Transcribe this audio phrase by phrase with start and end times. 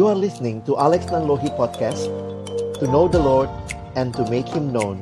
[0.00, 2.08] You are listening to Alex Nanlohi Podcast
[2.80, 3.52] To know the Lord
[4.00, 4.96] and to make Him known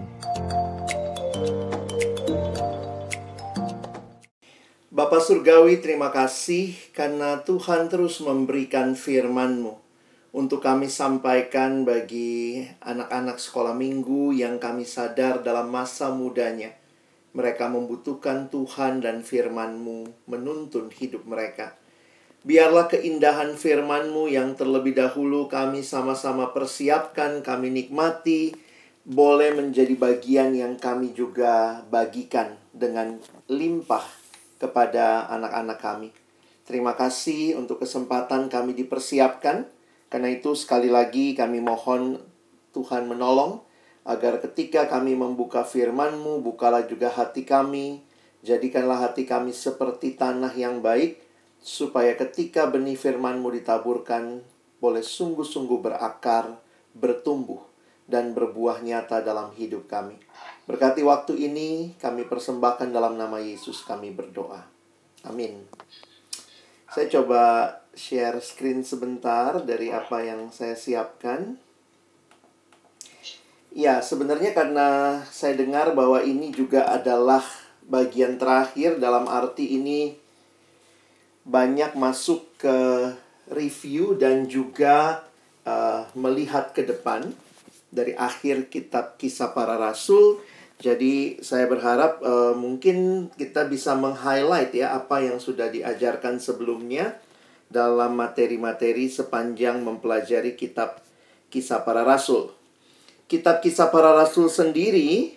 [4.91, 9.79] Bapak Surgawi, terima kasih karena Tuhan terus memberikan firman-Mu
[10.35, 16.75] untuk kami sampaikan bagi anak-anak sekolah minggu yang kami sadar dalam masa mudanya.
[17.39, 21.79] Mereka membutuhkan Tuhan dan firman-Mu menuntun hidup mereka.
[22.47, 28.55] Biarlah keindahan firman-Mu yang terlebih dahulu kami sama-sama persiapkan, kami nikmati,
[29.03, 33.19] boleh menjadi bagian yang kami juga bagikan dengan
[33.51, 34.07] limpah
[34.63, 36.09] kepada anak-anak kami.
[36.63, 39.67] Terima kasih untuk kesempatan kami dipersiapkan.
[40.09, 42.23] Karena itu sekali lagi kami mohon
[42.71, 43.61] Tuhan menolong
[44.09, 48.07] agar ketika kami membuka firman-Mu, bukalah juga hati kami.
[48.47, 51.28] Jadikanlah hati kami seperti tanah yang baik
[51.59, 54.43] supaya ketika benih firman-Mu ditaburkan
[54.79, 56.59] boleh sungguh-sungguh berakar,
[56.95, 57.63] bertumbuh,
[58.09, 60.17] dan berbuah nyata dalam hidup kami.
[60.65, 64.65] Berkati waktu ini kami persembahkan dalam nama Yesus kami berdoa.
[65.29, 65.69] Amin.
[66.89, 67.43] Saya coba
[67.93, 71.61] share screen sebentar dari apa yang saya siapkan.
[73.69, 77.45] Ya, sebenarnya karena saya dengar bahwa ini juga adalah
[77.85, 80.17] bagian terakhir dalam arti ini
[81.49, 82.77] banyak masuk ke
[83.49, 85.25] review dan juga
[85.65, 87.33] uh, melihat ke depan
[87.89, 90.45] dari akhir kitab kisah para rasul.
[90.79, 97.19] Jadi saya berharap uh, mungkin kita bisa meng-highlight ya apa yang sudah diajarkan sebelumnya
[97.67, 101.01] dalam materi-materi sepanjang mempelajari kitab
[101.49, 102.53] kisah para rasul.
[103.27, 105.37] Kitab kisah para rasul sendiri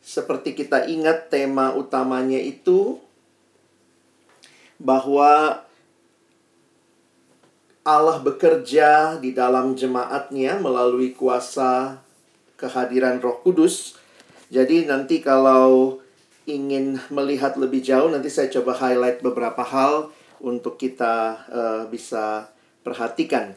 [0.00, 2.96] seperti kita ingat tema utamanya itu
[4.78, 5.62] bahwa
[7.82, 12.02] Allah bekerja di dalam jemaatnya melalui kuasa
[12.58, 13.96] kehadiran Roh Kudus.
[14.48, 16.00] Jadi nanti kalau
[16.48, 22.48] ingin melihat lebih jauh nanti saya coba highlight beberapa hal untuk kita uh, bisa
[22.84, 23.52] perhatikan.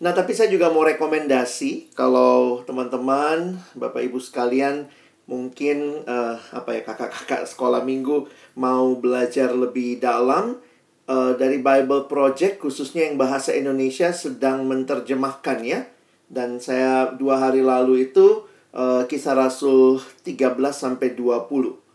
[0.00, 4.88] Nah, tapi saya juga mau rekomendasi kalau teman-teman, Bapak Ibu sekalian
[5.30, 8.26] mungkin uh, apa ya kakak-kakak sekolah minggu
[8.58, 10.58] mau belajar lebih dalam
[11.06, 15.86] uh, dari Bible Project khususnya yang bahasa Indonesia sedang menerjemahkan ya.
[16.30, 21.90] Dan saya dua hari lalu itu uh, kisah Rasul 13 sampai 20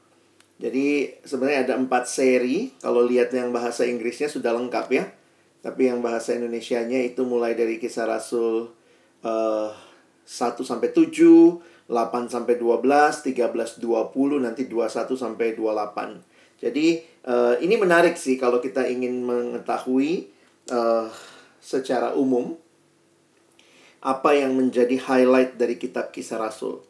[0.55, 2.71] jadi sebenarnya ada empat seri.
[2.79, 5.05] Kalau lihat yang bahasa Inggrisnya sudah lengkap ya.
[5.59, 8.69] Tapi yang bahasa Indonesianya itu mulai dari kisah Rasul
[9.25, 9.69] uh,
[10.23, 11.11] 1 sampai 7
[11.85, 16.61] 8 sampai 12, 13 20, nanti 21 sampai 28.
[16.65, 20.31] Jadi uh, ini menarik sih kalau kita ingin mengetahui
[20.73, 21.11] uh,
[21.61, 22.57] secara umum
[24.05, 26.81] apa yang menjadi highlight dari kitab Kisah Rasul.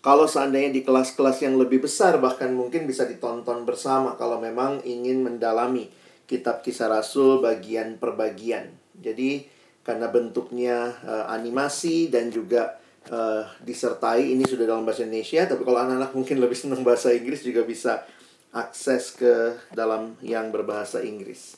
[0.00, 5.20] Kalau seandainya di kelas-kelas yang lebih besar bahkan mungkin bisa ditonton bersama kalau memang ingin
[5.20, 5.92] mendalami
[6.24, 8.72] kitab Kisah Rasul bagian per bagian.
[8.96, 9.44] Jadi
[9.84, 15.80] karena bentuknya uh, animasi dan juga uh, disertai ini sudah dalam bahasa Indonesia tapi kalau
[15.80, 18.04] anak-anak mungkin lebih senang bahasa Inggris juga bisa
[18.50, 21.56] akses ke dalam yang berbahasa Inggris.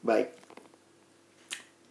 [0.00, 0.32] Baik.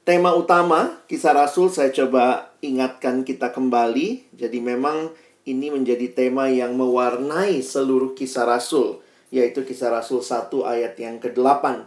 [0.07, 4.31] Tema utama kisah Rasul saya coba ingatkan kita kembali.
[4.33, 5.11] Jadi memang
[5.43, 11.83] ini menjadi tema yang mewarnai seluruh kisah Rasul, yaitu kisah Rasul 1 ayat yang ke-8.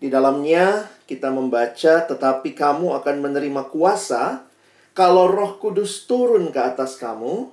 [0.00, 4.48] Di dalamnya kita membaca, "Tetapi kamu akan menerima kuasa
[4.92, 7.48] kalau Roh Kudus turun ke atas kamu,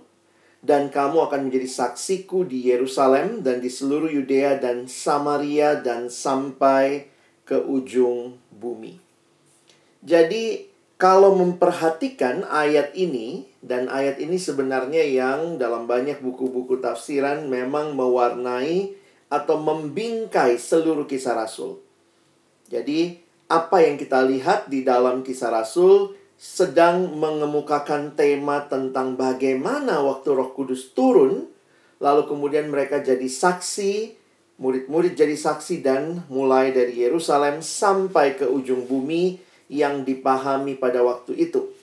[0.59, 7.07] dan kamu akan menjadi saksiku di Yerusalem dan di seluruh Yudea dan Samaria dan sampai
[7.47, 8.99] ke ujung bumi.
[10.03, 10.67] Jadi,
[10.99, 18.95] kalau memperhatikan ayat ini, dan ayat ini sebenarnya yang dalam banyak buku-buku tafsiran memang mewarnai
[19.31, 21.79] atau membingkai seluruh kisah Rasul.
[22.67, 23.15] Jadi,
[23.47, 30.55] apa yang kita lihat di dalam kisah Rasul sedang mengemukakan tema tentang bagaimana waktu Roh
[30.55, 31.51] Kudus turun,
[31.99, 34.15] lalu kemudian mereka jadi saksi,
[34.55, 39.35] murid-murid jadi saksi dan mulai dari Yerusalem sampai ke ujung bumi
[39.67, 41.75] yang dipahami pada waktu itu.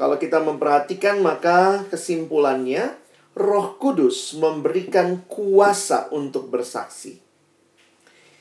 [0.00, 2.96] Kalau kita memperhatikan maka kesimpulannya
[3.36, 7.29] Roh Kudus memberikan kuasa untuk bersaksi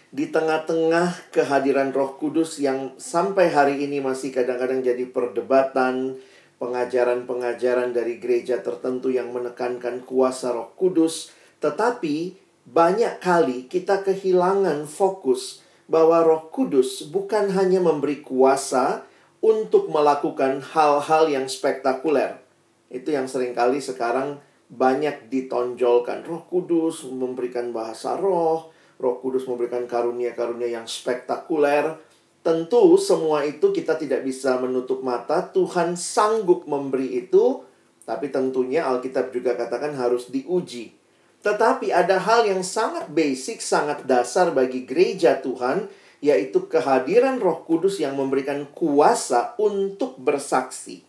[0.10, 6.18] di tengah-tengah kehadiran Roh Kudus yang sampai hari ini masih kadang-kadang jadi perdebatan,
[6.58, 11.30] pengajaran-pengajaran dari gereja tertentu yang menekankan kuasa Roh Kudus,
[11.62, 12.34] tetapi
[12.66, 19.06] banyak kali kita kehilangan fokus bahwa Roh Kudus bukan hanya memberi kuasa
[19.46, 22.42] untuk melakukan hal-hal yang spektakuler.
[22.90, 24.42] Itu yang sering kali sekarang
[24.74, 26.26] banyak ditonjolkan.
[26.26, 31.96] Roh Kudus memberikan bahasa roh, Roh Kudus memberikan karunia-karunia yang spektakuler.
[32.44, 35.40] Tentu semua itu kita tidak bisa menutup mata.
[35.48, 37.63] Tuhan sanggup memberi itu,
[38.04, 40.92] tapi tentunya Alkitab juga katakan harus diuji.
[41.40, 45.88] Tetapi ada hal yang sangat basic, sangat dasar bagi gereja Tuhan,
[46.19, 51.07] yaitu kehadiran Roh Kudus yang memberikan kuasa untuk bersaksi.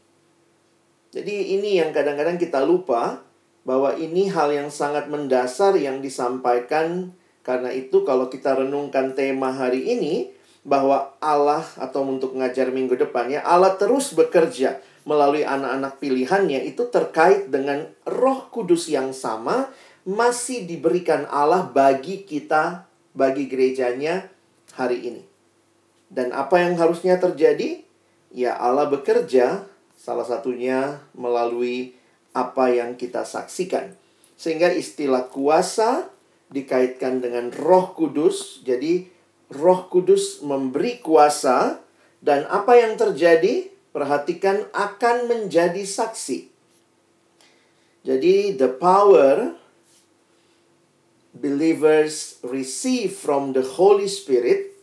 [1.10, 3.26] Jadi ini yang kadang-kadang kita lupa
[3.66, 7.10] bahwa ini hal yang sangat mendasar yang disampaikan
[7.40, 13.40] karena itu kalau kita renungkan tema hari ini bahwa Allah atau untuk ngajar minggu depannya
[13.40, 19.72] Allah terus bekerja melalui anak-anak pilihannya itu terkait dengan Roh Kudus yang sama
[20.04, 22.84] masih diberikan Allah bagi kita
[23.16, 24.28] bagi gerejanya
[24.76, 25.22] hari ini.
[26.10, 27.87] Dan apa yang harusnya terjadi?
[28.31, 31.94] Ya Allah bekerja salah satunya melalui
[32.34, 33.94] apa yang kita saksikan.
[34.40, 36.08] Sehingga istilah kuasa
[36.50, 38.61] dikaitkan dengan Roh Kudus.
[38.67, 39.06] Jadi
[39.55, 41.82] Roh Kudus memberi kuasa
[42.20, 43.73] dan apa yang terjadi?
[43.91, 46.47] Perhatikan akan menjadi saksi.
[48.06, 49.58] Jadi the power
[51.35, 54.79] believers receive from the Holy Spirit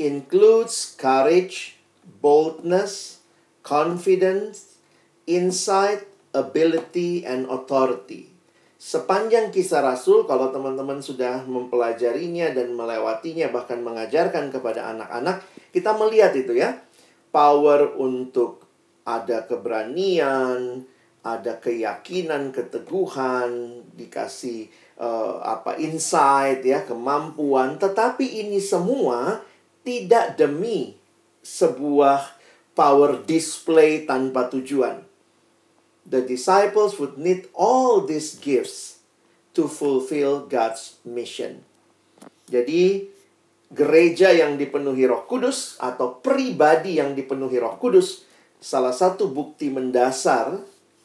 [0.00, 1.76] includes courage,
[2.24, 3.20] boldness,
[3.60, 4.80] confidence,
[5.26, 8.32] insight, ability, and authority.
[8.78, 15.42] Sepanjang kisah Rasul, kalau teman-teman sudah mempelajarinya dan melewatinya, bahkan mengajarkan kepada anak-anak,
[15.74, 16.78] kita melihat itu ya,
[17.34, 18.62] power untuk
[19.02, 20.86] ada keberanian,
[21.26, 24.70] ada keyakinan, keteguhan, dikasih
[25.02, 29.42] uh, apa insight ya, kemampuan, tetapi ini semua
[29.82, 30.94] tidak demi
[31.42, 32.30] sebuah
[32.78, 35.07] power display tanpa tujuan
[36.08, 39.04] the disciples would need all these gifts
[39.52, 41.60] to fulfill God's mission.
[42.48, 43.04] Jadi,
[43.68, 48.24] gereja yang dipenuhi Roh Kudus atau pribadi yang dipenuhi Roh Kudus,
[48.56, 50.56] salah satu bukti mendasar,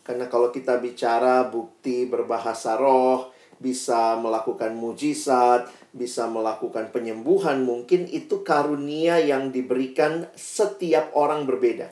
[0.08, 8.44] karena kalau kita bicara bukti berbahasa roh, bisa melakukan mujizat, bisa melakukan penyembuhan, mungkin itu
[8.44, 11.92] karunia yang diberikan setiap orang berbeda.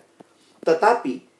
[0.67, 1.30] Tetapi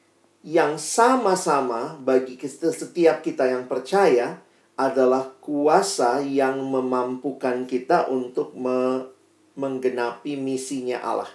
[0.42, 4.42] yang sama-sama bagi setiap kita yang percaya
[4.74, 9.06] adalah kuasa yang memampukan kita untuk me
[9.52, 11.30] menggenapi misinya Allah.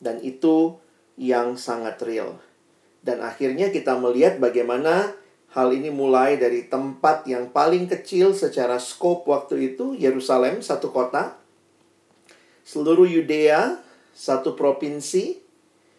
[0.00, 0.80] Dan itu
[1.20, 2.40] yang sangat real.
[3.04, 5.12] Dan akhirnya kita melihat bagaimana
[5.52, 11.36] hal ini mulai dari tempat yang paling kecil secara skop waktu itu, Yerusalem, satu kota.
[12.64, 13.76] Seluruh Yudea,
[14.16, 15.47] satu provinsi,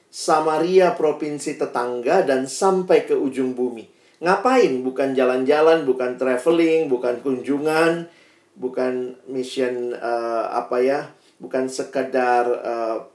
[0.10, 3.86] Samaria provinsi tetangga dan sampai ke ujung bumi.
[4.20, 4.82] Ngapain?
[4.82, 8.10] Bukan jalan-jalan, bukan traveling, bukan kunjungan,
[8.58, 11.00] bukan mission uh, apa ya?
[11.40, 13.06] Bukan sekedar uh,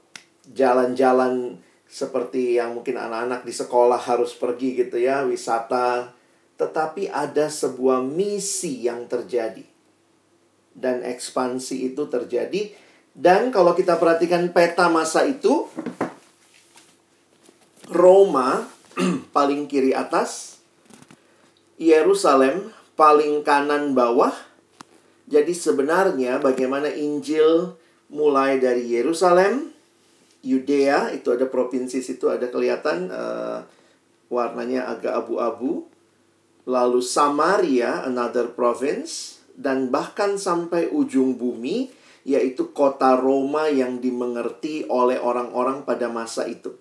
[0.49, 6.15] jalan-jalan seperti yang mungkin anak-anak di sekolah harus pergi gitu ya, wisata.
[6.55, 9.67] Tetapi ada sebuah misi yang terjadi.
[10.71, 12.71] Dan ekspansi itu terjadi.
[13.15, 15.69] Dan kalau kita perhatikan peta masa itu,
[17.89, 18.65] Roma
[19.35, 20.57] paling kiri atas,
[21.77, 24.33] Yerusalem paling kanan bawah.
[25.25, 27.75] Jadi sebenarnya bagaimana Injil
[28.13, 29.73] mulai dari Yerusalem,
[30.45, 33.65] Yudea itu ada provinsi situ ada kelihatan uh,
[34.29, 35.89] warnanya agak abu-abu.
[36.65, 41.93] Lalu Samaria, another province, dan bahkan sampai ujung bumi,
[42.25, 46.73] yaitu kota Roma yang dimengerti oleh orang-orang pada masa itu.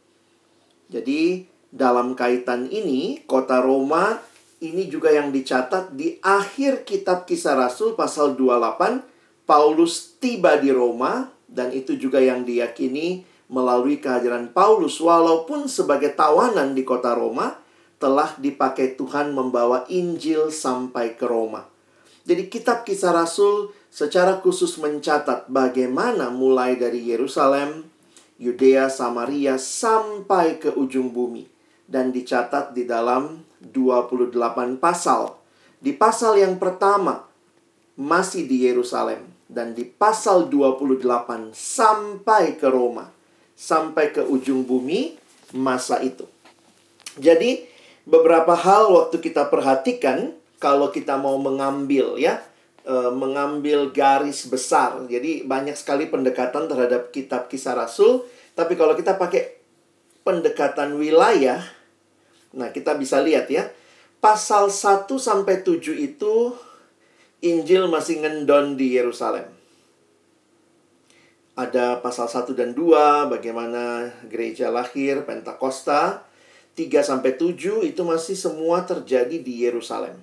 [0.89, 4.21] Jadi dalam kaitan ini kota Roma
[4.63, 11.29] ini juga yang dicatat di akhir kitab Kisah Rasul pasal 28 Paulus tiba di Roma
[11.45, 17.61] dan itu juga yang diyakini melalui kehadiran Paulus walaupun sebagai tawanan di kota Roma
[18.01, 21.69] telah dipakai Tuhan membawa Injil sampai ke Roma.
[22.25, 27.85] Jadi kitab Kisah Rasul secara khusus mencatat bagaimana mulai dari Yerusalem,
[28.39, 31.47] Yudea, Samaria sampai ke ujung bumi
[31.87, 35.39] dan dicatat di dalam 28 pasal.
[35.79, 37.29] Di pasal yang pertama
[37.95, 43.13] masih di Yerusalem dan di pasal 28 sampai ke Roma,
[43.55, 45.15] sampai ke ujung bumi
[45.55, 46.27] masa itu.
[47.15, 47.63] Jadi
[48.03, 52.43] beberapa hal waktu kita perhatikan kalau kita mau mengambil ya
[52.85, 55.01] uh, mengambil garis besar.
[55.09, 58.25] Jadi banyak sekali pendekatan terhadap kitab Kisah Rasul,
[58.55, 59.61] tapi kalau kita pakai
[60.25, 61.61] pendekatan wilayah,
[62.57, 63.69] nah kita bisa lihat ya,
[64.23, 66.57] pasal 1 sampai 7 itu
[67.45, 69.45] Injil masih ngendon di Yerusalem.
[71.55, 76.27] Ada pasal 1 dan 2 bagaimana gereja lahir Pentakosta.
[76.75, 80.19] 3 sampai 7 itu masih semua terjadi di Yerusalem.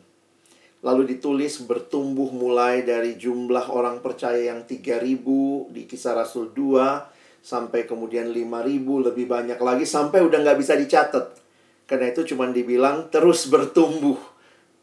[0.82, 7.86] Lalu ditulis bertumbuh mulai dari jumlah orang percaya yang 3000 di kisah Rasul 2 sampai
[7.86, 11.38] kemudian 5000 lebih banyak lagi sampai udah nggak bisa dicatat.
[11.86, 14.18] Karena itu cuma dibilang terus bertumbuh.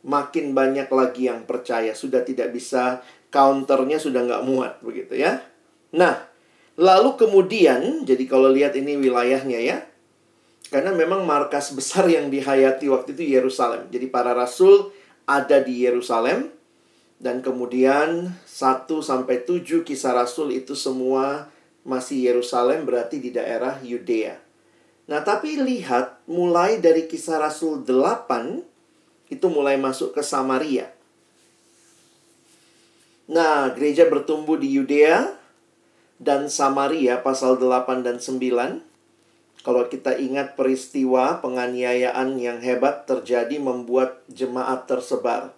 [0.06, 1.90] Makin banyak lagi yang percaya.
[1.98, 3.02] Sudah tidak bisa
[3.34, 5.42] counternya sudah nggak muat begitu ya.
[5.98, 6.14] Nah,
[6.78, 9.78] lalu kemudian jadi kalau lihat ini wilayahnya ya.
[10.68, 13.88] Karena memang markas besar yang dihayati waktu itu Yerusalem.
[13.90, 14.94] Jadi para rasul
[15.28, 16.48] ada di Yerusalem
[17.20, 21.52] dan kemudian 1 sampai 7 kisah rasul itu semua
[21.84, 24.40] masih Yerusalem berarti di daerah Yudea.
[25.08, 28.64] Nah, tapi lihat mulai dari kisah rasul 8
[29.28, 30.88] itu mulai masuk ke Samaria.
[33.28, 35.28] Nah, gereja bertumbuh di Yudea
[36.16, 38.87] dan Samaria pasal 8 dan 9
[39.68, 45.52] kalau kita ingat peristiwa penganiayaan yang hebat terjadi membuat jemaat tersebar.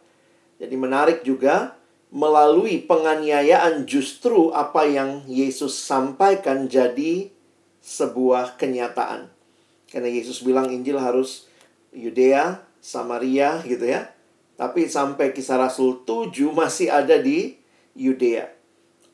[0.58, 1.78] Jadi menarik juga
[2.10, 7.30] melalui penganiayaan justru apa yang Yesus sampaikan jadi
[7.78, 9.30] sebuah kenyataan.
[9.86, 11.46] Karena Yesus bilang Injil harus
[11.94, 14.10] Yudea, Samaria gitu ya.
[14.58, 17.62] Tapi sampai kisah Rasul 7 masih ada di
[17.94, 18.50] Yudea.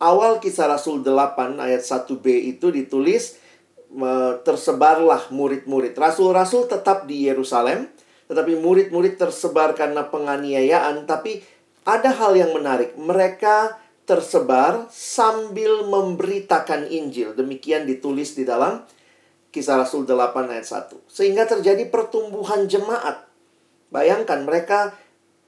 [0.01, 3.45] Awal kisah Rasul 8 ayat 1b itu ditulis
[4.45, 5.97] tersebarlah murid-murid.
[5.97, 7.89] Rasul-rasul tetap di Yerusalem,
[8.29, 11.09] tetapi murid-murid tersebar karena penganiayaan.
[11.09, 11.41] Tapi
[11.87, 17.35] ada hal yang menarik, mereka tersebar sambil memberitakan Injil.
[17.35, 18.85] Demikian ditulis di dalam
[19.51, 21.09] Kisah Rasul 8 ayat 1.
[21.09, 23.25] Sehingga terjadi pertumbuhan jemaat.
[23.89, 24.93] Bayangkan mereka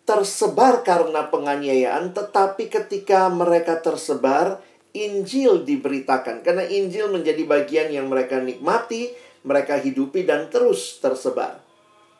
[0.08, 4.56] tersebar karena penganiayaan, tetapi ketika mereka tersebar,
[4.98, 9.14] Injil diberitakan karena Injil menjadi bagian yang mereka nikmati,
[9.46, 11.62] mereka hidupi dan terus tersebar.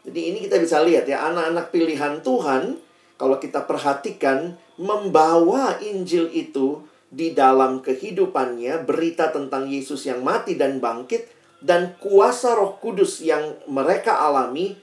[0.07, 2.79] Jadi ini kita bisa lihat ya anak-anak pilihan Tuhan
[3.19, 10.79] kalau kita perhatikan membawa Injil itu di dalam kehidupannya berita tentang Yesus yang mati dan
[10.79, 11.27] bangkit
[11.59, 14.79] dan kuasa Roh Kudus yang mereka alami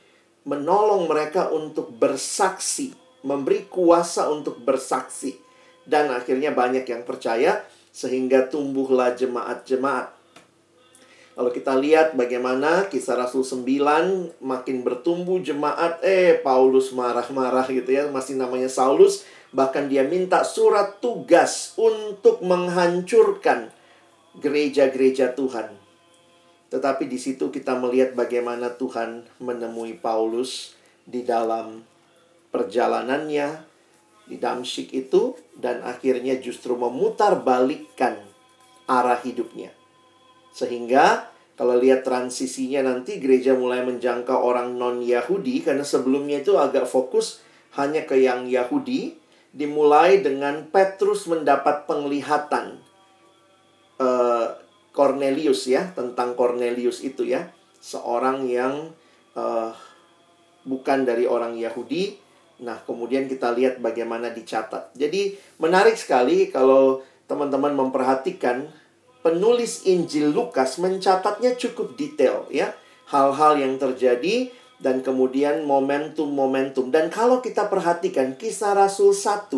[0.45, 2.93] menolong mereka untuk bersaksi,
[3.25, 5.33] memberi kuasa untuk bersaksi
[5.85, 7.61] dan akhirnya banyak yang percaya
[7.95, 10.11] sehingga tumbuhlah jemaat-jemaat.
[11.35, 18.11] Kalau kita lihat bagaimana kisah Rasul 9 makin bertumbuh jemaat, eh Paulus marah-marah gitu ya,
[18.11, 19.23] masih namanya Saulus,
[19.55, 23.71] bahkan dia minta surat tugas untuk menghancurkan
[24.39, 25.75] gereja-gereja Tuhan.
[26.71, 30.75] Tetapi di situ kita melihat bagaimana Tuhan menemui Paulus
[31.07, 31.83] di dalam
[32.51, 33.74] perjalanannya,
[34.25, 38.17] di Damsyik itu dan akhirnya justru memutar balikkan
[38.89, 39.73] arah hidupnya.
[40.53, 47.39] Sehingga kalau lihat transisinya nanti gereja mulai menjangkau orang non-Yahudi karena sebelumnya itu agak fokus
[47.79, 49.15] hanya ke yang Yahudi
[49.55, 52.83] dimulai dengan Petrus mendapat penglihatan
[54.03, 54.47] uh,
[54.91, 57.47] Cornelius ya tentang Cornelius itu ya
[57.79, 58.91] seorang yang
[59.35, 59.71] uh,
[60.67, 62.24] bukan dari orang Yahudi
[62.63, 64.95] Nah, kemudian kita lihat bagaimana dicatat.
[64.95, 68.71] Jadi, menarik sekali kalau teman-teman memperhatikan
[69.25, 72.77] penulis Injil Lukas mencatatnya cukup detail ya.
[73.09, 76.93] Hal-hal yang terjadi dan kemudian momentum-momentum.
[76.93, 79.51] Dan kalau kita perhatikan kisah Rasul 1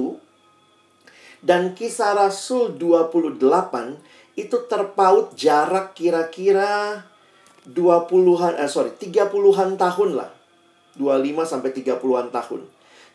[1.44, 3.40] dan kisah Rasul 28
[4.38, 7.04] itu terpaut jarak kira-kira
[7.68, 10.32] 20-an eh sorry 30-an tahun lah.
[10.96, 12.62] 25 sampai 30-an tahun.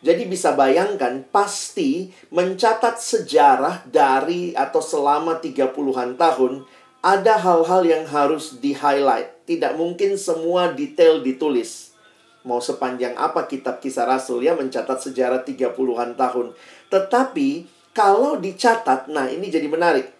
[0.03, 6.67] Jadi bisa bayangkan pasti mencatat sejarah dari atau selama 30-an tahun
[6.99, 9.47] ada hal-hal yang harus di-highlight.
[9.47, 11.95] Tidak mungkin semua detail ditulis.
[12.43, 16.51] Mau sepanjang apa kitab kisah Rasul ya mencatat sejarah 30-an tahun.
[16.91, 17.49] Tetapi
[17.95, 20.11] kalau dicatat, nah ini jadi menarik.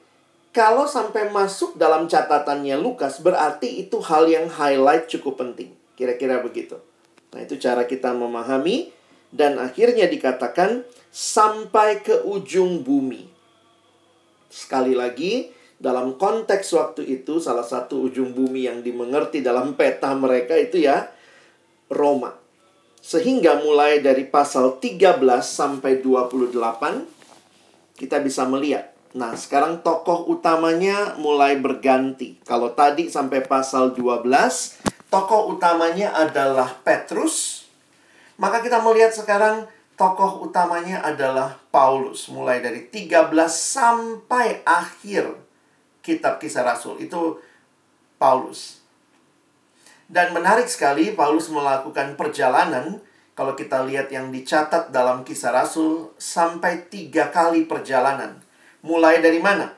[0.56, 5.75] Kalau sampai masuk dalam catatannya Lukas berarti itu hal yang highlight cukup penting.
[6.00, 6.80] Kira-kira begitu.
[7.36, 8.94] Nah itu cara kita memahami
[9.34, 13.25] dan akhirnya dikatakan sampai ke ujung bumi.
[14.54, 15.50] Sekali lagi,
[15.82, 21.10] dalam konteks waktu itu salah satu ujung bumi yang dimengerti dalam peta mereka itu ya
[21.90, 22.38] Roma.
[23.04, 28.96] Sehingga mulai dari pasal 13 sampai 28 kita bisa melihat.
[29.13, 32.40] Nah, sekarang tokoh utamanya mulai berganti.
[32.48, 34.25] Kalau tadi sampai pasal 12
[35.13, 37.62] tokoh utamanya adalah Petrus,
[38.38, 42.30] maka kita melihat sekarang tokoh utamanya adalah Paulus.
[42.30, 45.38] Mulai dari 13 sampai akhir
[46.02, 47.00] kitab kisah Rasul.
[47.02, 47.40] Itu
[48.18, 48.82] Paulus.
[50.10, 53.02] Dan menarik sekali Paulus melakukan perjalanan
[53.34, 58.38] kalau kita lihat yang dicatat dalam kisah Rasul sampai tiga kali perjalanan.
[58.86, 59.74] Mulai dari mana?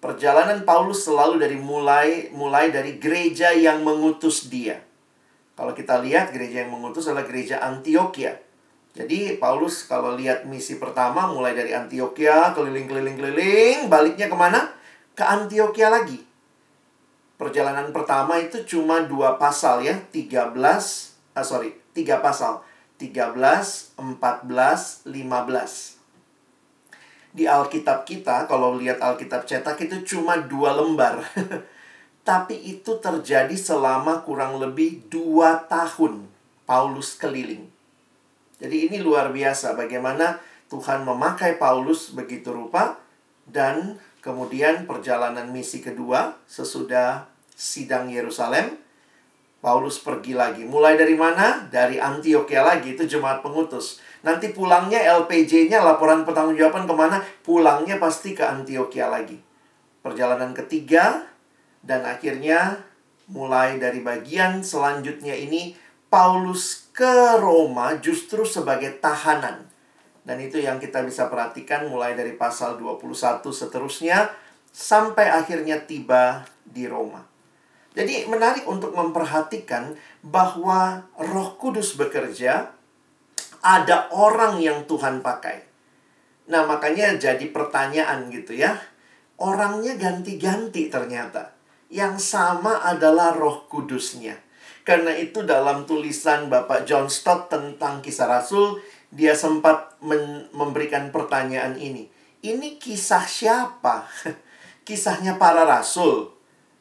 [0.00, 4.80] Perjalanan Paulus selalu dari mulai mulai dari gereja yang mengutus dia.
[5.54, 8.42] Kalau kita lihat gereja yang mengutus adalah gereja Antioquia.
[8.94, 14.70] Jadi Paulus kalau lihat misi pertama mulai dari Antioquia keliling-keliling-keliling, baliknya ke mana?
[15.18, 16.22] Ke Antioquia lagi.
[17.34, 20.54] Perjalanan pertama itu cuma dua pasal ya, 13,
[21.34, 22.62] ah sorry, tiga pasal.
[23.02, 25.98] 13, 14, 15.
[27.34, 31.18] Di Alkitab kita, kalau lihat Alkitab cetak itu cuma dua lembar.
[32.24, 36.24] Tapi itu terjadi selama kurang lebih dua tahun
[36.64, 37.68] Paulus keliling.
[38.56, 40.40] Jadi ini luar biasa bagaimana
[40.72, 42.96] Tuhan memakai Paulus begitu rupa
[43.44, 48.80] dan kemudian perjalanan misi kedua sesudah sidang Yerusalem
[49.64, 50.60] Paulus pergi lagi.
[50.68, 51.64] Mulai dari mana?
[51.72, 52.92] Dari Antioquia lagi.
[52.92, 53.96] Itu jemaat pengutus.
[54.20, 57.16] Nanti pulangnya LPJ-nya, laporan pertanggungjawaban ke mana?
[57.40, 59.40] Pulangnya pasti ke Antioquia lagi.
[60.04, 61.32] Perjalanan ketiga.
[61.84, 62.80] Dan akhirnya
[63.28, 65.76] mulai dari bagian selanjutnya ini,
[66.08, 69.68] Paulus ke Roma justru sebagai tahanan.
[70.24, 74.32] Dan itu yang kita bisa perhatikan mulai dari pasal 21 seterusnya,
[74.72, 77.22] sampai akhirnya tiba di Roma.
[77.94, 82.74] Jadi menarik untuk memperhatikan bahwa Roh Kudus bekerja,
[83.62, 85.62] ada orang yang Tuhan pakai.
[86.50, 88.76] Nah, makanya jadi pertanyaan gitu ya.
[89.38, 91.53] Orangnya ganti-ganti ternyata.
[91.94, 94.34] Yang sama adalah Roh Kudusnya.
[94.82, 98.82] Karena itu dalam tulisan Bapak John Stott tentang kisah Rasul,
[99.14, 99.94] dia sempat
[100.50, 102.10] memberikan pertanyaan ini.
[102.42, 104.10] Ini kisah siapa?
[104.84, 106.28] Kisahnya para rasul.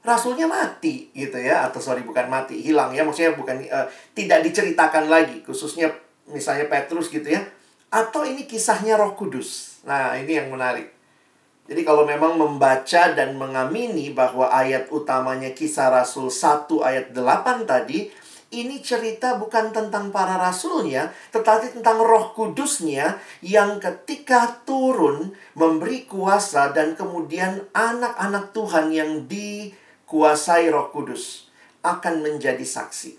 [0.04, 1.64] Rasulnya mati gitu ya.
[1.64, 3.08] Atau sorry bukan mati hilang ya.
[3.08, 5.40] Maksudnya bukan uh, tidak diceritakan lagi.
[5.40, 5.88] Khususnya
[6.28, 7.40] misalnya Petrus gitu ya.
[7.88, 9.80] Atau ini kisahnya Roh Kudus.
[9.88, 10.93] Nah ini yang menarik
[11.64, 18.12] jadi kalau memang membaca dan mengamini bahwa ayat utamanya kisah Rasul 1 ayat 8 tadi
[18.54, 26.70] ini cerita bukan tentang para rasulnya, tetapi tentang roh kudusnya yang ketika turun memberi kuasa
[26.70, 29.74] dan kemudian anak-anak Tuhan yang di
[30.06, 31.50] kuasai Roh Kudus
[31.82, 33.18] akan menjadi saksi.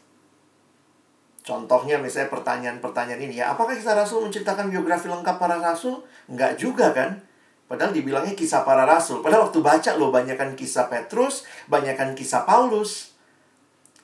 [1.43, 6.07] Contohnya misalnya pertanyaan-pertanyaan ini ya, apakah kisah Rasul menceritakan biografi lengkap para rasul?
[6.31, 7.21] Enggak juga kan?
[7.65, 9.25] Padahal dibilangnya kisah para rasul.
[9.25, 13.17] Padahal waktu baca loh banyakkan kisah Petrus, banyakkan kisah Paulus.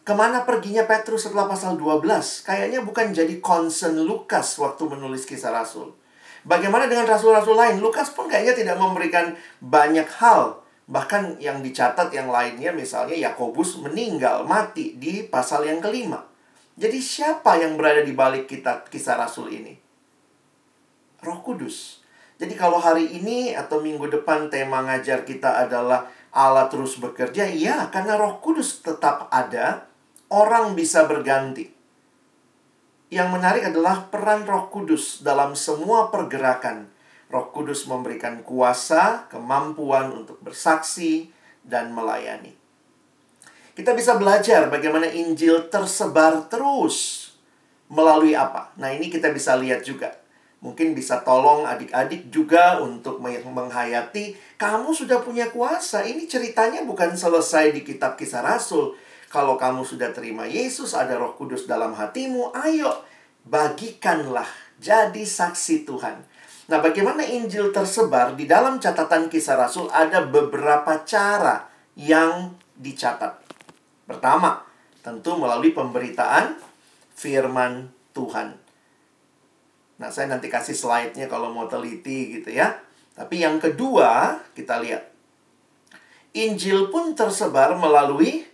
[0.00, 2.46] Ke mana perginya Petrus setelah pasal 12?
[2.48, 5.92] Kayaknya bukan jadi concern Lukas waktu menulis kisah Rasul.
[6.40, 7.84] Bagaimana dengan rasul-rasul lain?
[7.84, 14.42] Lukas pun kayaknya tidak memberikan banyak hal Bahkan yang dicatat yang lainnya misalnya Yakobus meninggal,
[14.42, 16.26] mati di pasal yang kelima.
[16.74, 19.78] Jadi siapa yang berada di balik kitab kisah Rasul ini?
[21.22, 21.99] Roh Kudus.
[22.40, 27.92] Jadi kalau hari ini atau minggu depan tema ngajar kita adalah Allah terus bekerja, iya
[27.92, 29.84] karena Roh Kudus tetap ada,
[30.32, 31.68] orang bisa berganti.
[33.12, 36.88] Yang menarik adalah peran Roh Kudus dalam semua pergerakan
[37.30, 42.56] Roh Kudus memberikan kuasa, kemampuan untuk bersaksi, dan melayani.
[43.76, 47.30] Kita bisa belajar bagaimana Injil tersebar terus
[47.86, 48.74] melalui apa.
[48.76, 50.19] Nah, ini kita bisa lihat juga.
[50.60, 56.04] Mungkin bisa tolong adik-adik juga untuk menghayati, kamu sudah punya kuasa.
[56.04, 58.92] Ini ceritanya bukan selesai di kitab kisah Rasul.
[59.32, 62.92] Kalau kamu sudah terima Yesus, ada roh kudus dalam hatimu, ayo
[63.48, 66.28] bagikanlah jadi saksi Tuhan.
[66.70, 73.42] Nah, bagaimana Injil tersebar di dalam catatan kisah Rasul ada beberapa cara yang dicatat.
[74.06, 74.62] Pertama,
[75.00, 76.60] tentu melalui pemberitaan
[77.16, 78.69] firman Tuhan.
[80.00, 82.72] Nah, saya nanti kasih slide-nya kalau mau teliti gitu ya.
[83.12, 85.12] Tapi yang kedua, kita lihat.
[86.32, 88.48] Injil pun tersebar melalui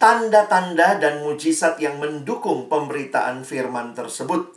[0.00, 4.54] tanda-tanda dan mujizat yang mendukung pemberitaan firman tersebut.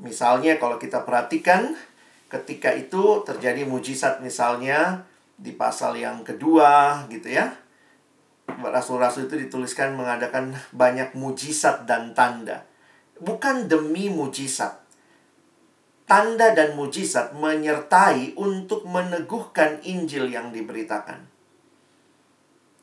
[0.00, 1.74] Misalnya kalau kita perhatikan
[2.30, 5.04] ketika itu terjadi mujizat misalnya
[5.36, 7.52] di pasal yang kedua gitu ya.
[8.46, 12.62] Rasul-rasul itu dituliskan mengadakan banyak mujizat dan tanda.
[13.18, 14.81] Bukan demi mujizat.
[16.12, 21.24] Tanda dan mujizat menyertai untuk meneguhkan Injil yang diberitakan.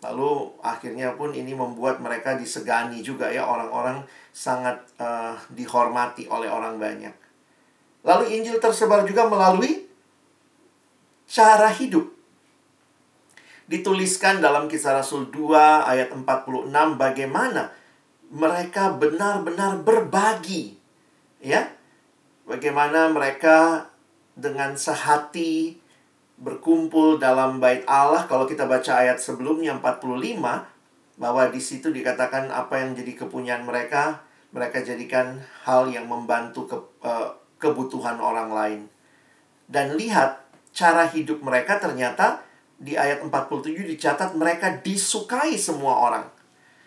[0.01, 4.01] Lalu akhirnya pun ini membuat mereka disegani juga ya orang-orang
[4.33, 7.13] sangat uh, dihormati oleh orang banyak.
[8.01, 9.85] Lalu Injil tersebar juga melalui
[11.29, 12.09] cara hidup.
[13.69, 16.65] Dituliskan dalam kisah Rasul 2 ayat 46
[16.97, 17.69] bagaimana
[18.33, 20.81] mereka benar-benar berbagi.
[21.45, 21.77] Ya.
[22.49, 23.85] Bagaimana mereka
[24.33, 25.77] dengan sehati
[26.39, 28.25] berkumpul dalam bait Allah.
[28.25, 34.23] Kalau kita baca ayat sebelumnya 45 bahwa di situ dikatakan apa yang jadi kepunyaan mereka,
[34.55, 38.81] mereka jadikan hal yang membantu ke, uh, kebutuhan orang lain.
[39.69, 40.41] Dan lihat
[40.73, 42.41] cara hidup mereka ternyata
[42.79, 46.25] di ayat 47 dicatat mereka disukai semua orang.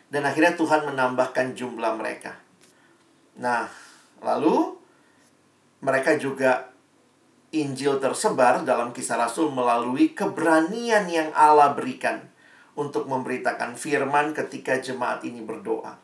[0.08, 2.34] Dan akhirnya Tuhan menambahkan jumlah mereka.
[3.36, 3.68] Nah,
[4.24, 4.81] lalu
[5.82, 6.72] mereka juga
[7.52, 12.24] Injil tersebar dalam kisah Rasul melalui keberanian yang Allah berikan
[12.72, 16.00] untuk memberitakan firman ketika jemaat ini berdoa.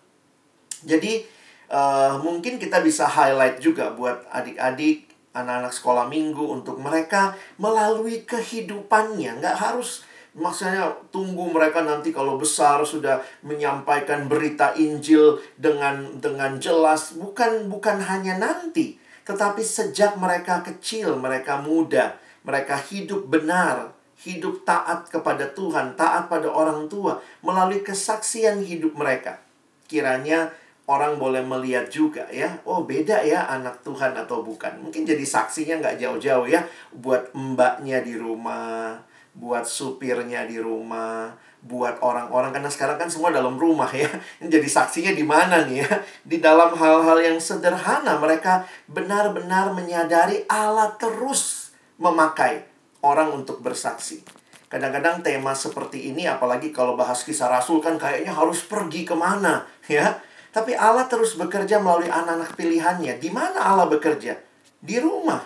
[0.84, 1.24] Jadi,
[1.72, 9.40] uh, mungkin kita bisa highlight juga buat adik-adik anak-anak sekolah minggu untuk mereka melalui kehidupannya.
[9.40, 10.04] Nggak harus
[10.36, 17.16] maksudnya tunggu mereka nanti kalau besar sudah menyampaikan berita Injil dengan dengan jelas.
[17.16, 22.16] Bukan bukan hanya nanti tetapi sejak mereka kecil mereka muda
[22.48, 23.92] mereka hidup benar
[24.24, 29.38] hidup taat kepada Tuhan taat pada orang tua melalui kesaksian hidup mereka.
[29.86, 30.50] Kiranya
[30.90, 34.82] orang boleh melihat juga ya oh beda ya anak Tuhan atau bukan.
[34.82, 38.98] Mungkin jadi saksinya nggak jauh-jauh ya buat mbaknya di rumah
[39.38, 41.30] buat supirnya di rumah
[41.68, 44.08] buat orang-orang karena sekarang kan semua dalam rumah ya
[44.56, 45.90] jadi saksinya di mana nih ya
[46.24, 52.64] di dalam hal-hal yang sederhana mereka benar-benar menyadari Allah terus memakai
[53.04, 54.24] orang untuk bersaksi
[54.72, 59.68] kadang-kadang tema seperti ini apalagi kalau bahas kisah rasul kan kayaknya harus pergi ke mana
[59.92, 63.20] ya tapi Allah terus bekerja melalui anak-anak pilihannya.
[63.20, 64.40] Di mana Allah bekerja?
[64.80, 65.44] Di rumah.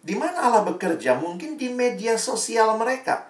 [0.00, 1.18] Di mana Allah bekerja?
[1.18, 3.26] Mungkin di media sosial mereka.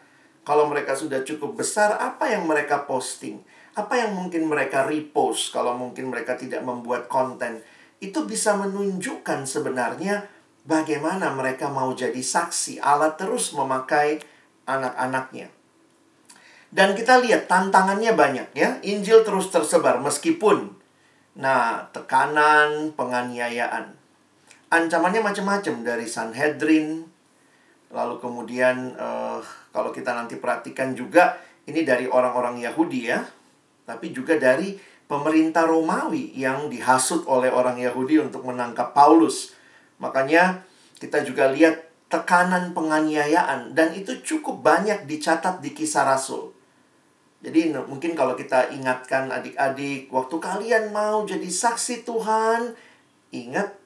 [0.46, 3.42] Kalau mereka sudah cukup besar, apa yang mereka posting?
[3.74, 7.60] Apa yang mungkin mereka repost kalau mungkin mereka tidak membuat konten?
[7.98, 10.30] Itu bisa menunjukkan sebenarnya
[10.62, 12.78] bagaimana mereka mau jadi saksi.
[12.78, 14.22] Allah terus memakai
[14.70, 15.50] anak-anaknya.
[16.70, 18.78] Dan kita lihat tantangannya banyak ya.
[18.86, 20.76] Injil terus tersebar meskipun
[21.36, 23.92] Nah, tekanan, penganiayaan.
[24.72, 27.04] Ancamannya macam-macam dari Sanhedrin,
[27.90, 29.38] lalu kemudian uh,
[29.70, 33.22] kalau kita nanti perhatikan juga ini dari orang-orang Yahudi ya,
[33.86, 39.54] tapi juga dari pemerintah Romawi yang dihasut oleh orang Yahudi untuk menangkap Paulus.
[40.02, 40.66] Makanya
[40.98, 46.54] kita juga lihat tekanan penganiayaan dan itu cukup banyak dicatat di kisah Rasul.
[47.42, 52.74] Jadi mungkin kalau kita ingatkan adik-adik waktu kalian mau jadi saksi Tuhan,
[53.30, 53.85] ingat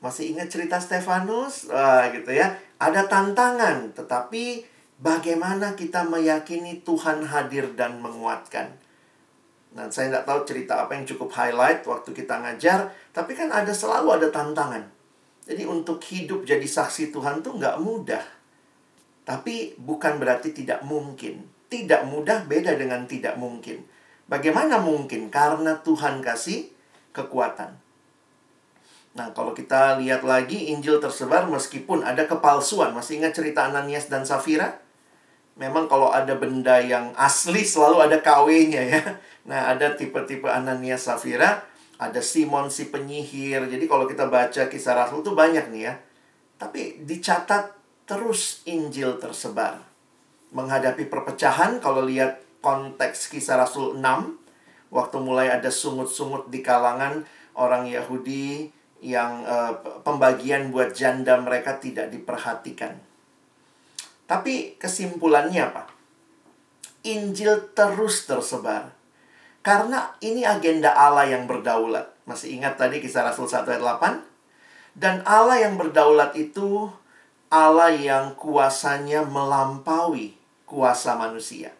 [0.00, 1.68] masih ingat cerita Stefanus?
[1.68, 2.56] Wah, gitu ya.
[2.80, 4.64] Ada tantangan, tetapi
[5.00, 8.72] bagaimana kita meyakini Tuhan hadir dan menguatkan.
[9.76, 13.70] Nah, saya nggak tahu cerita apa yang cukup highlight waktu kita ngajar, tapi kan ada
[13.70, 14.82] selalu ada tantangan.
[15.46, 18.24] Jadi untuk hidup jadi saksi Tuhan tuh nggak mudah.
[19.22, 23.86] Tapi bukan berarti tidak mungkin tidak mudah beda dengan tidak mungkin.
[24.26, 25.30] Bagaimana mungkin?
[25.30, 26.66] Karena Tuhan kasih
[27.14, 27.78] kekuatan.
[29.10, 32.94] Nah, kalau kita lihat lagi Injil tersebar meskipun ada kepalsuan.
[32.94, 34.78] Masih ingat cerita Ananias dan Safira?
[35.58, 39.02] Memang kalau ada benda yang asli selalu ada KW-nya ya.
[39.40, 41.64] Nah, ada tipe-tipe Ananias Safira,
[41.98, 43.66] ada Simon si penyihir.
[43.66, 45.94] Jadi kalau kita baca kisah Rasul itu banyak nih ya.
[46.60, 47.72] Tapi dicatat
[48.04, 49.90] terus Injil tersebar
[50.50, 54.02] menghadapi perpecahan kalau lihat konteks kisah Rasul 6
[54.90, 57.22] waktu mulai ada sungut-sungut di kalangan
[57.54, 59.72] orang Yahudi yang uh,
[60.04, 63.00] pembagian buat janda mereka tidak diperhatikan.
[64.28, 65.84] Tapi kesimpulannya apa?
[67.02, 68.92] Injil terus tersebar.
[69.60, 72.12] Karena ini agenda Allah yang berdaulat.
[72.28, 74.96] Masih ingat tadi kisah Rasul 1 ayat 8?
[74.96, 76.88] Dan Allah yang berdaulat itu
[77.50, 81.74] Allah yang kuasanya melampaui kuasa manusia.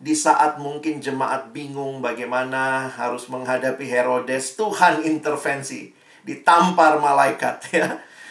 [0.00, 5.92] Di saat mungkin jemaat bingung bagaimana harus menghadapi Herodes, Tuhan intervensi,
[6.24, 7.88] ditampar malaikat ya.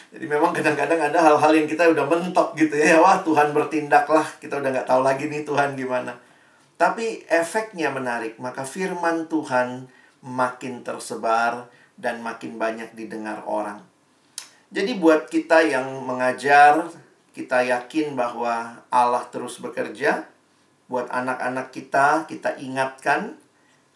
[0.10, 2.98] Jadi memang kadang-kadang ada hal-hal yang kita udah mentok gitu ya.
[2.98, 6.18] Wah Tuhan bertindaklah, kita udah nggak tahu lagi nih Tuhan gimana.
[6.82, 9.86] Tapi efeknya menarik, maka firman Tuhan
[10.26, 13.86] makin tersebar dan makin banyak didengar orang.
[14.74, 16.90] Jadi buat kita yang mengajar
[17.34, 20.26] kita yakin bahwa Allah terus bekerja,
[20.90, 23.38] buat anak-anak kita, kita ingatkan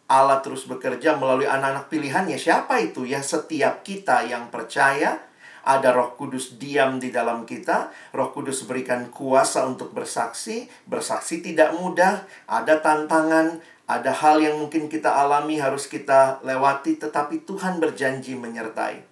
[0.05, 2.37] Allah terus bekerja melalui anak-anak pilihannya.
[2.37, 3.03] Siapa itu?
[3.03, 5.17] Ya setiap kita yang percaya
[5.63, 7.87] ada roh kudus diam di dalam kita.
[8.11, 10.67] Roh kudus berikan kuasa untuk bersaksi.
[10.83, 12.27] Bersaksi tidak mudah.
[12.51, 13.63] Ada tantangan.
[13.87, 16.99] Ada hal yang mungkin kita alami harus kita lewati.
[16.99, 19.07] Tetapi Tuhan berjanji menyertai.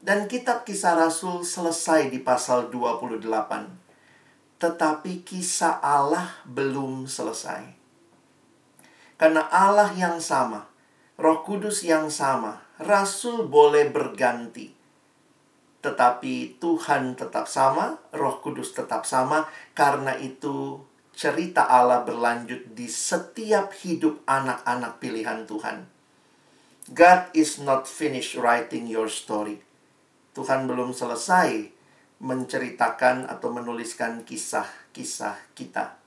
[0.00, 3.79] Dan kitab kisah Rasul selesai di pasal 28.
[4.60, 7.64] Tetapi kisah Allah belum selesai.
[9.16, 10.68] Karena Allah yang sama,
[11.16, 14.72] Roh Kudus yang sama, rasul boleh berganti.
[15.80, 20.84] Tetapi Tuhan tetap sama, Roh Kudus tetap sama, karena itu
[21.16, 25.88] cerita Allah berlanjut di setiap hidup anak-anak pilihan Tuhan.
[26.92, 29.60] God is not finished writing your story.
[30.32, 31.79] Tuhan belum selesai
[32.20, 36.00] menceritakan atau menuliskan kisah-kisah kita.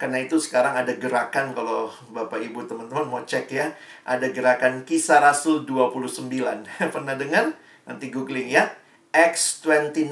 [0.00, 3.70] Karena itu sekarang ada gerakan kalau Bapak Ibu teman-teman mau cek ya,
[4.02, 6.26] ada gerakan Kisah Rasul 29.
[6.94, 7.54] Pernah dengar?
[7.86, 8.66] Nanti googling ya.
[9.14, 10.10] X29.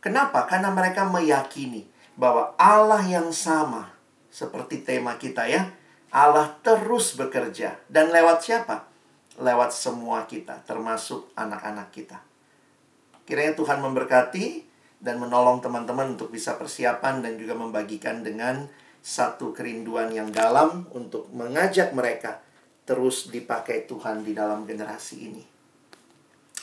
[0.00, 0.48] Kenapa?
[0.48, 1.84] Karena mereka meyakini
[2.16, 3.92] bahwa Allah yang sama
[4.32, 5.68] seperti tema kita ya.
[6.08, 8.88] Allah terus bekerja dan lewat siapa?
[9.36, 12.27] Lewat semua kita, termasuk anak-anak kita.
[13.28, 14.64] Kiranya Tuhan memberkati
[15.04, 18.64] dan menolong teman-teman untuk bisa persiapan dan juga membagikan dengan
[19.04, 22.40] satu kerinduan yang dalam untuk mengajak mereka
[22.88, 25.44] terus dipakai Tuhan di dalam generasi ini.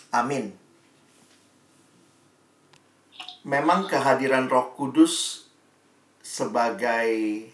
[0.09, 0.49] Amin.
[3.45, 5.45] Memang kehadiran Roh Kudus
[6.25, 7.45] sebagai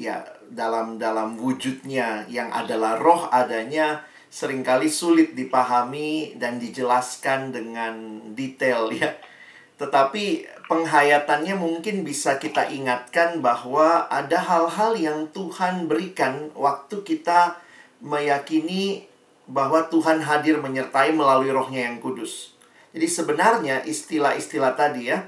[0.00, 4.00] ya dalam dalam wujudnya yang adalah roh adanya
[4.30, 7.94] sering kali sulit dipahami dan dijelaskan dengan
[8.32, 9.18] detail ya
[9.80, 17.56] tetapi penghayatannya mungkin bisa kita ingatkan bahwa ada hal-hal yang Tuhan berikan waktu kita
[18.04, 19.08] meyakini
[19.48, 22.52] bahwa Tuhan hadir menyertai melalui rohnya yang kudus.
[22.92, 25.24] Jadi sebenarnya istilah-istilah tadi ya,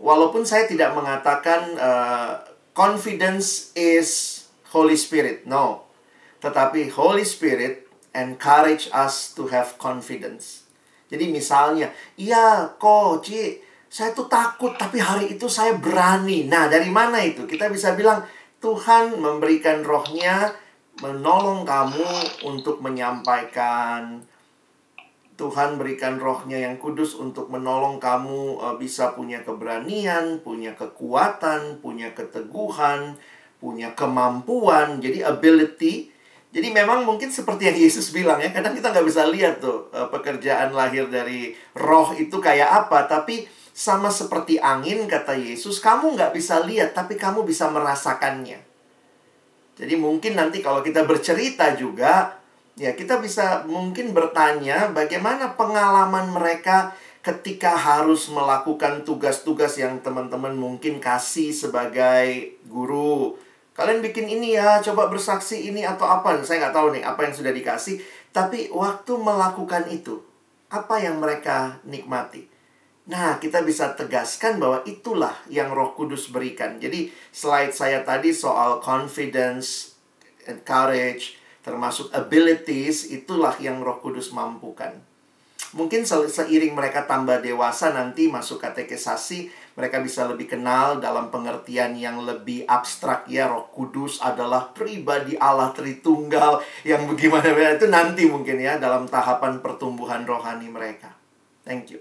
[0.00, 2.40] walaupun saya tidak mengatakan uh,
[2.72, 4.40] confidence is
[4.72, 5.84] Holy Spirit, no.
[6.40, 7.83] Tetapi Holy Spirit
[8.14, 10.64] encourage us to have confidence.
[11.10, 12.72] Jadi misalnya, iya
[13.20, 16.50] Ci, saya tuh takut, tapi hari itu saya berani.
[16.50, 17.46] Nah, dari mana itu?
[17.46, 18.26] Kita bisa bilang,
[18.58, 20.50] Tuhan memberikan rohnya,
[20.98, 22.06] menolong kamu
[22.48, 24.24] untuk menyampaikan.
[25.34, 32.14] Tuhan berikan rohnya yang kudus untuk menolong kamu uh, bisa punya keberanian, punya kekuatan, punya
[32.14, 33.18] keteguhan,
[33.58, 35.02] punya kemampuan.
[35.02, 36.13] Jadi ability.
[36.54, 40.06] Jadi memang mungkin seperti yang Yesus bilang ya, kadang kita nggak bisa lihat tuh uh,
[40.06, 46.30] pekerjaan lahir dari roh itu kayak apa, tapi sama seperti angin, kata Yesus, kamu nggak
[46.30, 48.62] bisa lihat, tapi kamu bisa merasakannya.
[49.74, 52.38] Jadi mungkin nanti kalau kita bercerita juga,
[52.78, 56.94] ya kita bisa mungkin bertanya bagaimana pengalaman mereka
[57.26, 63.34] ketika harus melakukan tugas-tugas yang teman-teman mungkin kasih sebagai guru.
[63.74, 66.38] Kalian bikin ini ya, coba bersaksi ini atau apa.
[66.46, 67.98] Saya nggak tahu nih apa yang sudah dikasih.
[68.30, 70.22] Tapi waktu melakukan itu,
[70.70, 72.46] apa yang mereka nikmati?
[73.10, 76.78] Nah, kita bisa tegaskan bahwa itulah yang Roh Kudus berikan.
[76.78, 79.98] Jadi, slide saya tadi soal confidence
[80.46, 84.96] and courage, termasuk abilities, itulah yang Roh Kudus mampukan.
[85.74, 92.22] Mungkin seiring mereka tambah dewasa nanti masuk katekisasi, mereka bisa lebih kenal dalam pengertian yang
[92.22, 98.78] lebih abstrak ya Roh Kudus adalah pribadi Allah Tritunggal yang bagaimana itu nanti mungkin ya
[98.78, 101.10] dalam tahapan pertumbuhan rohani mereka.
[101.66, 102.00] Thank you.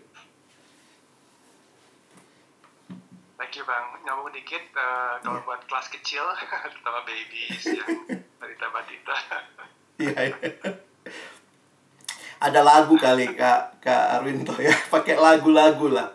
[3.41, 3.85] Thank you bang.
[4.05, 5.47] Nyambung dikit uh, kalau yeah.
[5.49, 6.23] buat kelas kecil,
[6.71, 7.89] terutama babies yang
[8.39, 9.17] balita batita.
[9.97, 10.13] Iya.
[10.29, 10.73] yeah.
[12.43, 16.11] Ada lagu kali kak kak Arwinto ya, pakai lagu-lagu lah.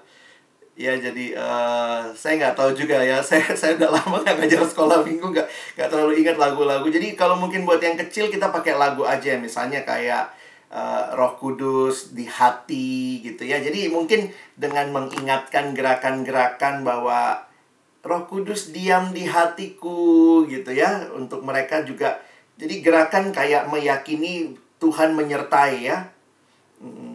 [0.78, 3.18] Ya jadi uh, saya nggak tahu juga ya.
[3.28, 6.86] Saya saya udah lama nggak ngajar sekolah minggu nggak nggak terlalu ingat lagu-lagu.
[6.86, 10.30] Jadi kalau mungkin buat yang kecil kita pakai lagu aja misalnya kayak
[10.70, 13.58] uh, Roh Kudus di hati gitu ya.
[13.58, 17.42] Jadi mungkin dengan mengingatkan gerakan-gerakan bahwa
[18.06, 22.22] Roh Kudus diam di hatiku gitu ya untuk mereka juga.
[22.54, 26.06] Jadi gerakan kayak meyakini Tuhan menyertai ya.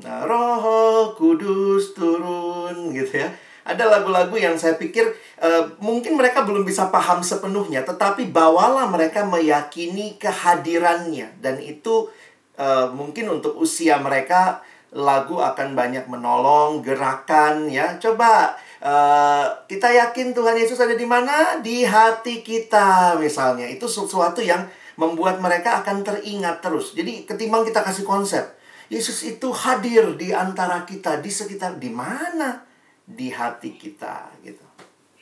[0.04, 3.32] Nah, Roh Kudus turun gitu ya.
[3.63, 5.08] Ada lagu-lagu yang saya pikir
[5.39, 12.12] uh, mungkin mereka belum bisa paham sepenuhnya, tetapi bawalah mereka meyakini kehadirannya dan itu
[12.60, 14.60] uh, mungkin untuk usia mereka
[14.93, 21.63] lagu akan banyak menolong gerakan ya coba Eh, kita yakin Tuhan Yesus ada di mana?
[21.63, 23.63] Di hati kita misalnya.
[23.63, 24.67] Itu sesuatu yang
[24.99, 26.91] membuat mereka akan teringat terus.
[26.91, 28.43] Jadi ketimbang kita kasih konsep,
[28.91, 32.60] Yesus itu hadir di antara kita, di sekitar di mana?
[33.04, 34.66] Di hati kita gitu.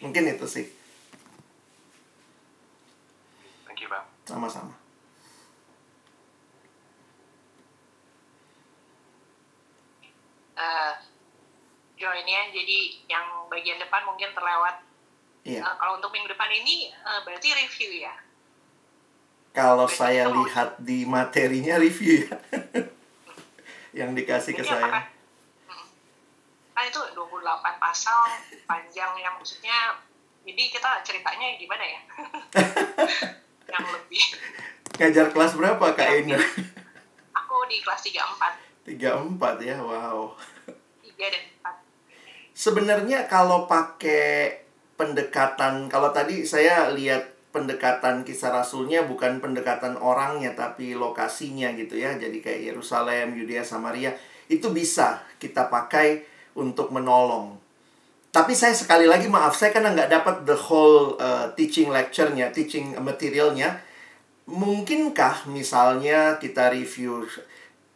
[0.01, 0.65] Mungkin itu sih.
[3.65, 4.05] Thank you, Bang.
[4.25, 4.81] Sama-sama.
[10.61, 10.93] uh,
[11.97, 14.75] joinnya jadi yang bagian depan mungkin terlewat.
[15.41, 15.61] Iya.
[15.65, 18.13] Uh, kalau untuk minggu depan ini uh, berarti review ya.
[19.51, 22.37] Kalau saya lihat di materinya review ya.
[23.99, 24.85] yang dikasih ke Ini saya.
[24.87, 25.20] apakah-.
[26.81, 28.25] Kan itu 28 pasal
[28.65, 29.93] panjang yang maksudnya
[30.41, 32.01] jadi kita ceritanya gimana ya?
[33.69, 34.23] yang lebih.
[34.97, 36.41] Ngajar kelas berapa Kak Ina?
[37.37, 40.33] Aku di kelas 34, 34 ya, wow.
[41.05, 41.45] 3 dan
[42.49, 42.57] 4.
[42.57, 44.65] Sebenarnya kalau pakai
[44.97, 52.17] pendekatan, kalau tadi saya lihat pendekatan kisah rasulnya bukan pendekatan orangnya tapi lokasinya gitu ya.
[52.17, 54.17] Jadi kayak Yerusalem, Yudea, Samaria
[54.49, 57.57] itu bisa kita pakai untuk menolong.
[58.31, 62.95] Tapi saya sekali lagi maaf, saya karena nggak dapat the whole uh, teaching lecture-nya, teaching
[63.03, 63.83] materialnya.
[64.47, 67.27] Mungkinkah misalnya kita review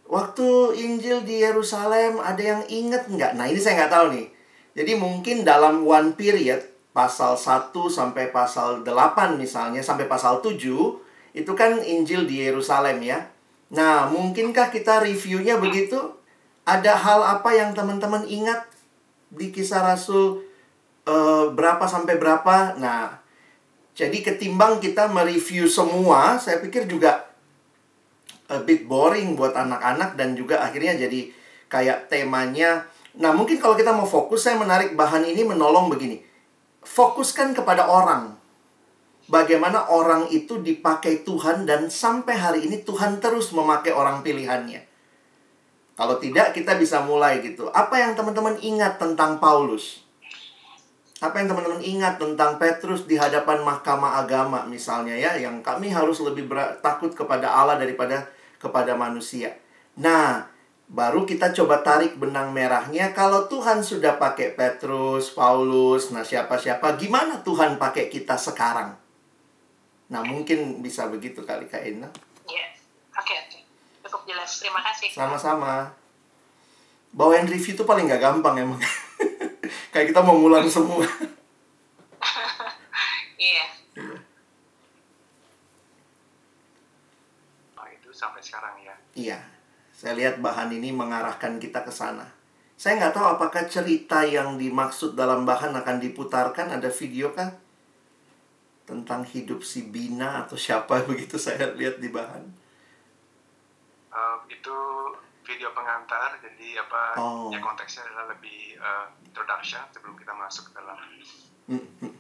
[0.06, 3.34] waktu Injil di Yerusalem ada yang inget nggak?
[3.34, 4.28] Nah ini saya nggak tahu nih.
[4.76, 10.56] Jadi mungkin dalam one period pasal 1 sampai pasal 8 misalnya sampai pasal 7
[11.36, 13.28] itu kan Injil di Yerusalem ya.
[13.76, 16.00] Nah, mungkinkah kita reviewnya begitu?
[16.65, 18.65] Ada hal apa yang teman-teman ingat
[19.30, 20.41] di kisah Rasul
[21.06, 22.73] eh, berapa sampai berapa?
[22.82, 23.21] Nah,
[23.95, 27.32] jadi ketimbang kita mereview semua, saya pikir juga
[28.51, 31.32] a bit boring buat anak-anak dan juga akhirnya jadi
[31.71, 32.86] kayak temanya.
[33.17, 36.21] Nah, mungkin kalau kita mau fokus, saya menarik bahan ini menolong begini.
[36.86, 38.38] Fokuskan kepada orang.
[39.25, 44.85] Bagaimana orang itu dipakai Tuhan dan sampai hari ini Tuhan terus memakai orang pilihannya.
[45.95, 47.71] Kalau tidak, kita bisa mulai gitu.
[47.71, 50.03] Apa yang teman-teman ingat tentang Paulus?
[51.23, 56.19] Apa yang teman-teman ingat tentang Petrus di hadapan mahkamah agama misalnya ya, yang kami harus
[56.19, 58.27] lebih ber- takut kepada Allah daripada
[58.60, 59.55] kepada manusia.
[59.95, 60.51] Nah,
[60.91, 67.39] baru kita coba tarik benang merahnya kalau Tuhan sudah pakai Petrus, Paulus, nah siapa-siapa, gimana
[67.39, 68.99] Tuhan pakai kita sekarang?
[70.12, 72.12] Nah, mungkin bisa begitu kali Kak Ena.
[74.15, 74.63] Cukup jelas.
[74.63, 75.12] Terima kasih.
[75.12, 75.91] Sama-sama.
[77.12, 78.80] Bawain review itu paling nggak gampang emang.
[79.91, 81.04] Kayak kita mau ngulang semua.
[83.36, 83.67] Iya.
[87.75, 88.95] Oh, itu sampai sekarang ya.
[89.12, 89.39] Iya,
[89.91, 92.23] saya lihat bahan ini mengarahkan kita ke sana.
[92.80, 97.60] Saya nggak tahu apakah cerita yang dimaksud dalam bahan akan diputarkan, ada video kan?
[98.88, 102.64] Tentang hidup si Bina atau siapa begitu saya lihat di bahan.
[104.49, 104.77] Itu
[105.45, 107.53] video pengantar, jadi apa Oh.
[107.53, 110.97] ya konteksnya adalah lebih eh, introduction sebelum kita masuk ke dalam
[111.65, 112.13] Hmm, hmm.